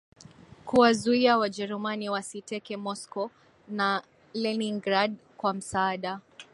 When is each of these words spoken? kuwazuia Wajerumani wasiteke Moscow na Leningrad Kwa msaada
kuwazuia 0.65 1.37
Wajerumani 1.37 2.09
wasiteke 2.09 2.77
Moscow 2.77 3.29
na 3.67 4.03
Leningrad 4.33 5.15
Kwa 5.37 5.53
msaada 5.53 6.19